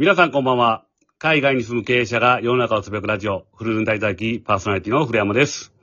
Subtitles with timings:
[0.00, 0.86] 皆さんこんばんは。
[1.18, 5.74] 海外に住む経営者が世の中をつぶやくラジオ、フルルン滞在記パーソナリティの古山です。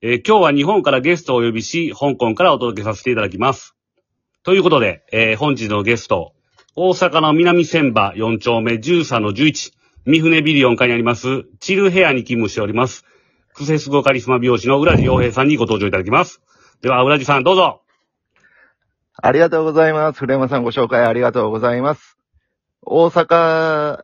[0.00, 3.76] えー今日は日本からゲストをお呼びし、香港からお届けさせていただきます。
[4.42, 6.32] ということで、えー本日のゲスト、
[6.76, 9.74] 大阪の南千葉4丁目13の11、
[10.06, 13.04] 三船ビリオン会にあります、チルヘアに勤務しております、
[13.52, 16.40] クセスゴカリスマ美容師の浦地洋平さんにご登場いただきます。
[16.80, 17.82] では、浦地さんどうぞ。
[19.20, 20.20] ありがとうございます。
[20.20, 22.17] 古山さんご紹介ありがとうございます。
[22.90, 24.02] 大阪、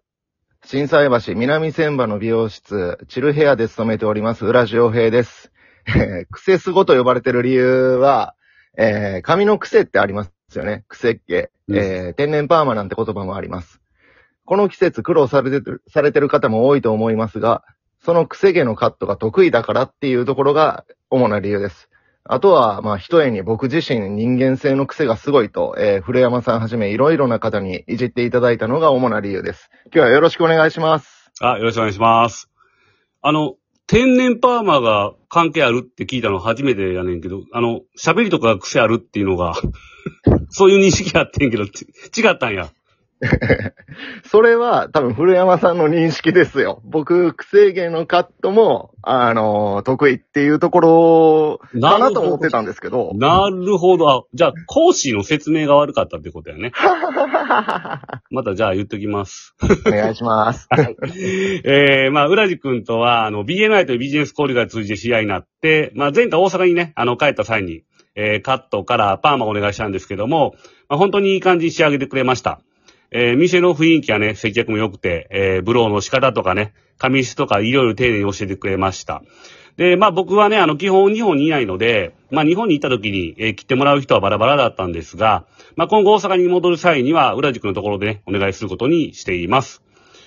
[0.62, 5.52] 震災橋南千葉の美容室、チルヘアで勤めております、浦地洋平です。
[5.86, 8.34] えークセスゴと呼ばれている理由は、
[8.76, 10.84] えー髪の癖ってありますよね。
[10.88, 11.32] 癖っ気。
[11.34, 13.80] えー天然パーマなんて言葉もあります。
[14.44, 17.64] この季節苦労されてる、されてる方も多いと思いますが、
[18.04, 21.88] その癖毛のカットが得意だからっていうところが主な理由です。
[22.26, 29.68] あとは、まあ、一重に僕自身人間性の癖がすごいと、えー、古山さんはじめいろいろな方にいじっていただいたのが主な理由です。
[29.86, 31.30] 今日はよろしくお願いします。
[31.40, 32.48] あ、よろしくお願いします。
[33.20, 39.52] あの、天然パーマが関係あるって聞いたの初めてやねんけど、あの、喋りとか癖あるっていうのが、
[40.48, 42.70] そういう認識あってんけど、ち違ったんや。
[44.24, 46.80] それは多分古山さんの認識ですよ。
[46.84, 53.12] 僕、癖毛のカットも、あのー得意っていうところかなと思ってたんですけど。
[53.14, 54.10] なるほど。
[54.10, 56.72] あ、じゃあ、講師の説明が悪かったってことやね。
[58.30, 59.54] またじゃあ言っときます。
[59.86, 60.68] お願いします。
[61.64, 67.82] えー、まあ、浦地君とは、あの、BNI というビジネス交流会を通じて知り合いになって、まあ、前回大阪にね、あの、帰った際に、
[68.16, 70.54] えー、カットからパーマをお願いしたんですけども、
[70.88, 72.60] まあ、本当にいい感じに仕上げてくれました。
[73.16, 79.22] えー、店の雰囲気はね、接客も良くて、えー、ブローの仕方とかね、髪質とかいろいろ丁寧に教えてくれました。
[79.76, 89.80] で、まあ僕はね、あの、基本日本にいないので、まあ日本に行った時に、えー、切ってもらう人はバラバラだったんですが、まあ今後大阪に戻る際には、浦地区のところでね、お願いすることにしています。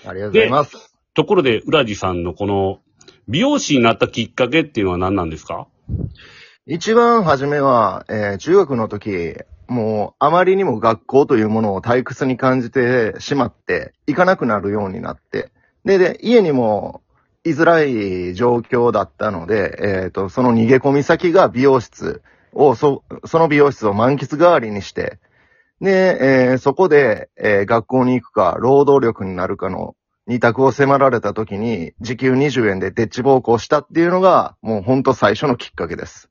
[0.06, 0.94] ありがとうございます。
[1.14, 2.80] ところで、浦地さんのこの、
[3.28, 5.68] 美容師になったきっかけっていうのは何なんですか？
[6.66, 9.36] 一番初めは、えー中学の時、
[9.68, 15.52] もう、あまりにも学校というものを退屈に感じてしまって、行かなくなるようになって、
[15.86, 17.02] で、で、家にも
[17.44, 22.22] 居づらい状況だったので、えっ、と、その逃げ込み先が美容室
[22.54, 25.20] を、そ、その美容室を満喫代わりにして、
[25.80, 29.96] で、えーそこで、えー学校に行くか、労働力になるかの
[30.28, 36.30] 二択を迫られた時に、時給20円でデッチ暴行したっていうのが、もうほんと最初のきっかけです。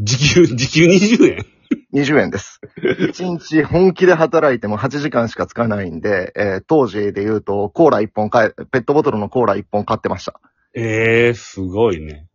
[0.00, 1.57] 時給、時給20円？
[1.92, 2.60] 20円です。
[2.82, 10.40] 1日本気で働いても8時間しかつかないんで、えー当時で言うと、コーラ1本買え、ペットボトルのコーラ1本買ってました。
[10.74, 12.26] ええー、すごいね。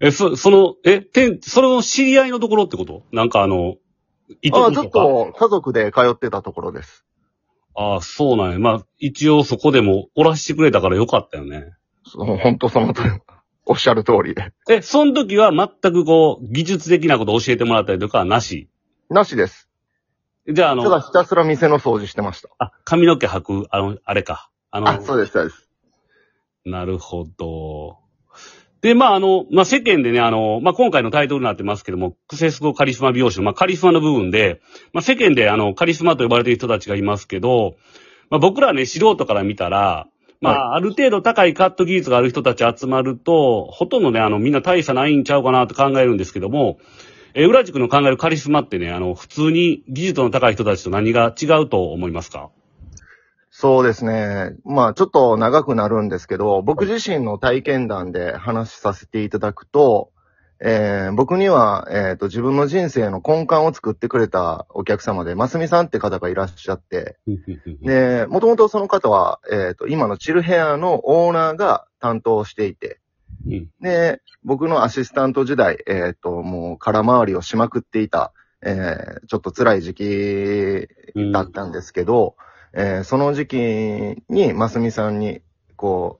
[0.00, 3.04] え、そ、その、え、てん、その知り合いのところってこと？
[3.12, 3.76] なんかあの、
[4.42, 7.04] いああ、ずっと家族で通ってたところです。
[7.74, 7.82] か。
[7.82, 8.58] ああ、そうなんや。
[8.58, 11.72] まあ、一応そこでもおらしてくれたからよかったよね。
[12.04, 13.10] そう本当その通り、
[13.70, 14.52] おっしゃる通りで。
[14.68, 18.68] え、その時は全くこう、技術的なことを教えてもらったりとかはなし？
[19.08, 19.68] なしです。
[20.48, 22.48] じゃああただの、ひたすら店の掃除してました。
[22.58, 24.50] あ、髪の毛履く、あの、あれか。
[24.72, 25.68] あの、あ、そうです、そうです。
[26.64, 27.98] なるほど。
[28.80, 34.60] で、まあ、あの、まあ、世間でね、あの、まあ、今回のタイトルになってますけども、クセスゴカリスマ美容師の、まあ、カリスマの部分で、
[34.92, 37.76] まあ、世間であの、カリスマと呼ばれている人たちがいますけど、
[38.30, 40.08] まあ、僕らね、素人から見たら、
[40.40, 46.78] まあ、ある程度高いカット技術がある人たち集まると、ほとんどね、あの、みんな大差ないんちゃうかなと考えるんですけども、
[47.34, 52.50] えー、浦地区の考えるカリスマってね、あの、普通に技術の高い人たちと何が違うと思いますか？
[53.50, 54.56] そうですね。
[54.64, 60.10] まあちょっと長くなるんですけど、僕自身の体験談で話しさせていただくと、
[60.62, 67.16] えー僕には、えっ、と、自分の人生の根幹を作ってくれたお客様で、ますみさんって方がいらっしゃって、
[67.82, 73.00] で、もともとその方は、えっ、と、今のチルヘアのオーナーが担当していて、
[73.46, 73.70] うん。
[73.80, 78.32] で、僕のアシスタント時代、えっ、と、もう空回りをしまくっていた、
[78.62, 80.88] えーちょっと辛い時期
[81.32, 82.36] だったんですけど、
[82.74, 83.56] えーその時期
[84.28, 85.40] に、ますみさんに、
[85.76, 86.19] こ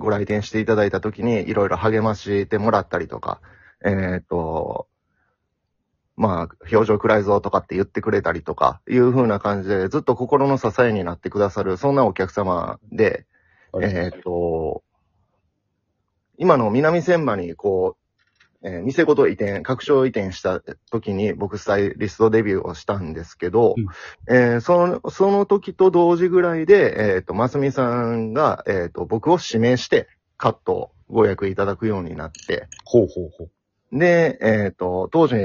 [0.00, 3.40] ご来店していただいた時に、いろいろ励ましてもらったりとか、
[3.84, 4.88] えっ、と、
[6.16, 13.26] まあ、表情暗いぞとかって言ってくれたりとか、いう風な感じで、ずっと心の支えになってくださる、そんなお客様で、
[13.80, 14.82] えっ、と、
[16.36, 17.99] 今の南千葉に、こう、
[18.62, 20.60] えー店ごと移転、拡張移転した
[20.90, 24.34] 時に僕スタイリストデビューをしたんですけど、うん。
[24.34, 33.98] えーその、その時と同時ぐらいで、えっ、と、ますみさんが、えっ、と、僕を指名してカットをご予約いただくようになって、ほうほうほう。
[33.98, 35.36] で、えっ、と、当時、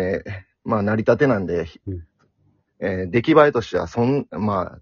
[0.63, 2.07] まあ、成り立てなんで、うん。
[2.81, 4.79] えー出来栄えとしては、そん、まあ、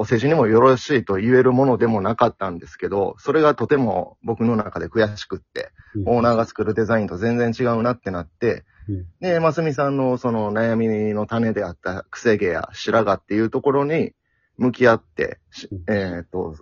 [0.00, 5.72] お世辞にもよろしいと言えるものでもなかったんですけど、それがとても僕の中で悔しくって、
[6.06, 9.06] オーナーが作るデザインと全然違うなってなって、うん。
[9.20, 14.14] で、ますみさんのその悩みの種であった癖毛や白髪っていうところに
[14.56, 15.94] 向き合って、しうん。
[15.94, 16.56] えっ、と、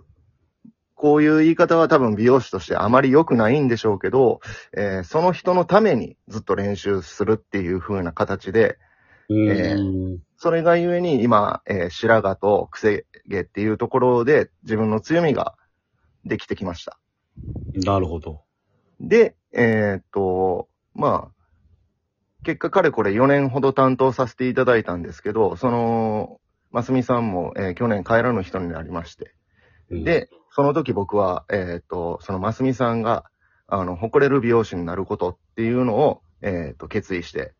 [0.93, 4.41] こういう言い方は多分美容師としてあまり良くないんでしょうけど、
[4.75, 8.77] えーその人のためにずっと練習するっていう風な形で、
[9.29, 10.19] うん。
[10.39, 15.55] えそれがゆえに今、えー白髪と癖毛っていうところで自分の強みが
[16.25, 16.97] できてきました。
[17.73, 18.41] なるほど。
[18.99, 26.39] で、えーっと、まあ、結果かれこれ4年ほど担当させていただいたんですけど、その、
[26.71, 29.33] ますみさんも、えー去年帰らぬ人になりまして。
[29.89, 33.25] うん、で、その時僕は、えーっと、そのますみさんが、
[33.67, 37.53] あの、誇れる美容師になることっていうのを、えーっと、決意して、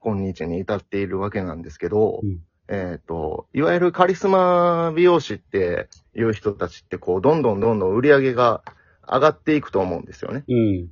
[0.00, 8.62] 今日に至っているわけなんですけど、うんえーっと、いわゆるカリスマ美容師っていう人たちって、こう、どんどんどんどん売り上げが
[9.06, 10.44] 上がっていくと思うんですよね。
[10.48, 10.88] うん。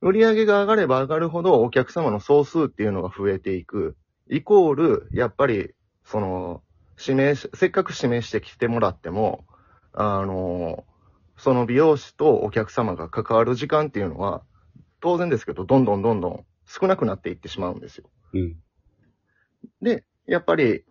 [0.00, 3.96] 売り上げが上がれば上がるほどお客様の総数っていうのが増えていく。
[4.30, 5.74] イコール、やっぱり、
[6.04, 6.62] その、
[6.98, 9.44] 指名し、せっかく指名して来てもらっても、
[9.92, 10.84] あの、
[11.36, 14.42] その美容師とお客様が関わる時間っていうのは、
[15.00, 18.04] 当然ですけど、どんどんどんどん少なくなっていってしまうんですよ。
[18.32, 18.56] うん。
[19.82, 20.84] で、やっぱり、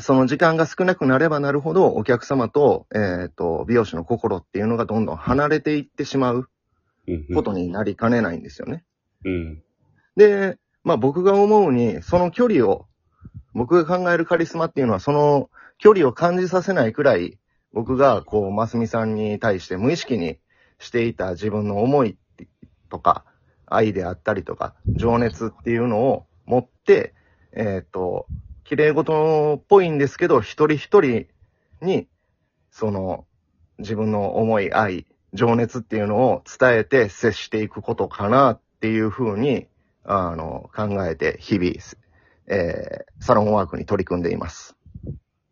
[0.00, 6.48] その時間が少なくなればなるほど、お客様と、えっ、と、美容師の心っていうのがどんどん離れていってしまう
[7.06, 7.34] うん。
[7.34, 8.84] ことになりかねないんですよね。
[9.24, 9.62] うん。
[10.16, 12.86] で、まあ僕が思うに、その距離を、
[13.54, 17.38] 僕が考えるカリスマっていうのは、その距離を感じさせないくらい、
[17.72, 20.38] 僕が、こう、ますみさんに対して無意識に
[20.78, 22.18] していた自分の思い
[22.88, 23.24] とか、
[23.70, 27.14] 愛であったりとか、情熱っていうのを持って、
[27.52, 28.26] えっ、と、
[28.64, 31.26] 綺麗事っぽいんですけど、一人一人
[31.80, 32.08] に、
[32.70, 33.26] その、
[33.78, 39.66] 自分の思い、愛、情熱っていうのを伝えて接していくことかなっていうふうに、
[40.04, 41.72] あの、考えて日々、
[42.48, 44.76] えー、サロンワークに取り組んでいます。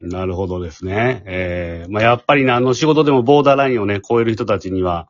[0.01, 1.23] なるほどですね。
[1.27, 5.09] えー、まあ、やっぱりね、あの仕事でもボーダーラインをね、超える人たちには、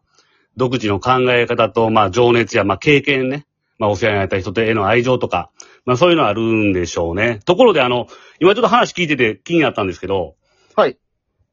[0.59, 3.47] 独自の考え方と、まあ、情熱や、まあ、経験ね、
[3.79, 5.51] まあ、お世話になった人への愛情とか、
[5.87, 7.41] まあ、そういうのあるんでしょうね。
[7.47, 8.09] ところで、あの、
[8.41, 10.35] 今ちょっと話聞いてて気になったんですけど、
[10.77, 10.99] はい。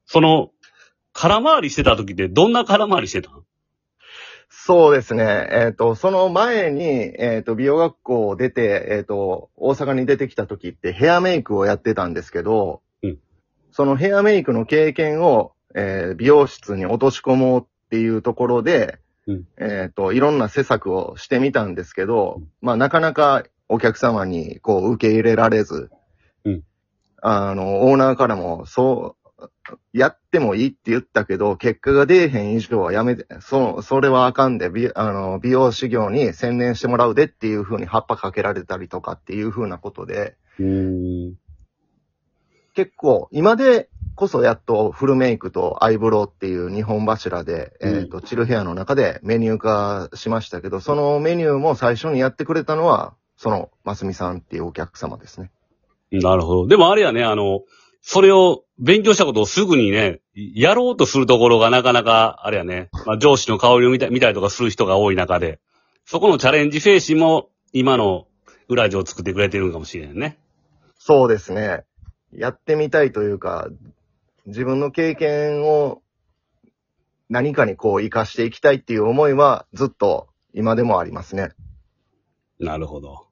[0.05, 0.49] その、
[1.13, 3.45] 空回りしてた時ってどんな空回りしてたん？
[4.49, 5.47] そうですね。
[5.51, 13.17] えっ、と、その前に、えっ、と、美容学校を出て、えっ、と、大阪に出てきた時ってヘアメイクをやってたんですけど、うん
[13.71, 19.47] そのヘアメイクの経験を、えー美容室に落とし込もうっていうところで、うん。
[19.57, 25.89] えっ、と、いろんな施策をしてみたんですけど、まあ、なかなかお客様にこう受け入れられず、
[26.43, 26.63] うん。
[27.21, 29.15] あの、オーナーからも、そ
[29.69, 41.35] う、やってもいいって言ったけど、結果が出えへん以上はやめて、そ、それはあかんで、美、あの、美容師業に専念してもらうでっていう風に葉っぱかけられたりとかっていう風なことで、うーん。
[42.75, 55.51] 結構、今でこそやっとフルメイクとアイブロウっていう二本柱で、うんえっ、と、チルヘアの中でメニュー化しましたけど、そのメニューも最初にやってくれたのは、その、ますみさんっていうお客様ですね。
[56.12, 56.67] なるほど。
[56.67, 57.62] でもあれやね、あの、
[58.01, 65.60] それを勉強したことをすぐにね、やろうとするところがなかなか、あれやね、まあ、上司の香りを見た見たりとかする人が多い中で、
[66.05, 68.27] そこのチャレンジ精神も今の
[68.67, 70.38] 裏地を作ってくれてるんかもしれんね。
[70.98, 71.84] そうですね。
[72.31, 73.67] やってみたいというか、
[74.45, 76.01] 自分の経験を
[77.29, 81.49] 何かにこう活かしていきたいっていう思いはずっと今でもありますね。
[82.59, 83.27] なるほど。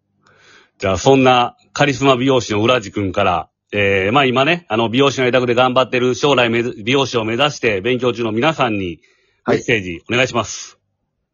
[0.79, 8.99] じゃあ、そんなカリスマ美容師の浦地くんから、えー、まあ今ね、あの、美容師の委託で頑張ってる将来美容師を目指して勉強中の皆さんに
[9.43, 10.79] はいメッセージお願いします。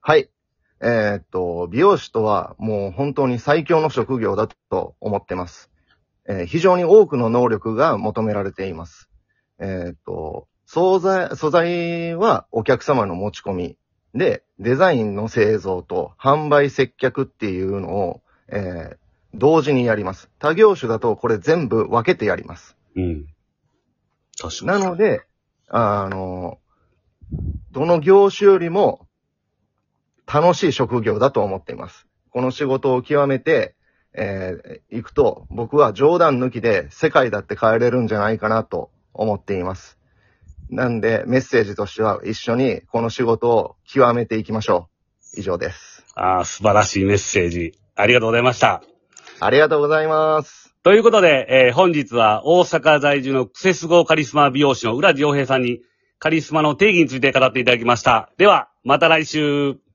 [0.01, 0.29] はい。
[0.81, 5.71] えーっと、美容師とはもう本当に最強の職業だと思ってます。
[6.27, 9.08] えー非常に多くの能力が求められています。
[9.59, 13.77] えーっと、素材、素材はお客様の持ち込み。
[14.13, 18.97] で、デザインの製造と販売接客っていうのを、えー
[19.35, 20.27] 同時にやります。
[20.39, 22.75] 他業種だとこれ全部分けてやります。
[22.95, 23.27] うん。
[24.41, 25.21] 確かなので、
[25.67, 26.57] あの、
[27.71, 29.07] どの業種よりも
[30.25, 32.07] 楽しい職業だと思っています。
[32.31, 33.75] この仕事を極めて、
[34.13, 38.89] えー行くと、僕は冗談抜きで世界だって変えれるんじゃないかなと
[39.19, 39.97] 思っています。
[40.69, 44.87] なんで、メッセージとしては一緒にこの仕事を極めていきましょ
[45.35, 45.39] う。
[45.39, 46.05] 以上です。
[46.15, 47.73] ああ、素晴らしいメッセージ。
[47.95, 48.81] ありがとうございました。
[49.41, 50.73] ありがとうございます。
[50.83, 55.81] ということで、えー本日は大阪在住のクセスゴカリスマ美容師の浦地洋平さんに
[56.17, 58.31] カリスマの定義について語っていただきました。
[58.37, 59.88] では、また来週。